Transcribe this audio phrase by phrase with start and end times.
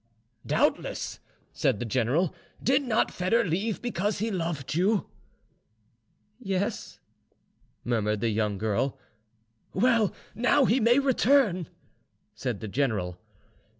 [0.47, 1.19] "Doubtless,"
[1.53, 2.33] said the general.
[2.63, 5.05] "Did not Foedor leave because he loved you?"
[6.39, 6.99] "Yes,"
[7.83, 8.97] murmured the young girl.
[9.75, 11.67] "Well, now he may return,"
[12.33, 13.19] said the general.